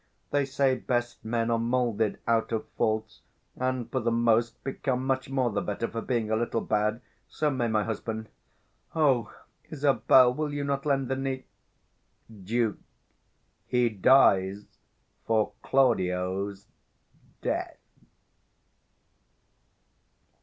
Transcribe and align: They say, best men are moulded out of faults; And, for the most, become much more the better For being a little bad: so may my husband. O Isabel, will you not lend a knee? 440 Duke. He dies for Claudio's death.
They 0.31 0.45
say, 0.45 0.73
best 0.73 1.23
men 1.23 1.51
are 1.51 1.59
moulded 1.59 2.17
out 2.27 2.51
of 2.51 2.67
faults; 2.69 3.21
And, 3.55 3.87
for 3.91 3.99
the 3.99 4.09
most, 4.09 4.63
become 4.63 5.05
much 5.05 5.29
more 5.29 5.51
the 5.51 5.61
better 5.61 5.87
For 5.87 6.01
being 6.01 6.31
a 6.31 6.35
little 6.35 6.61
bad: 6.61 7.01
so 7.27 7.51
may 7.51 7.67
my 7.67 7.83
husband. 7.83 8.27
O 8.95 9.31
Isabel, 9.69 10.33
will 10.33 10.51
you 10.51 10.63
not 10.63 10.87
lend 10.87 11.11
a 11.11 11.15
knee? 11.15 11.45
440 12.29 12.45
Duke. 12.47 12.77
He 13.67 13.89
dies 13.89 14.65
for 15.27 15.51
Claudio's 15.61 16.65
death. 17.43 17.77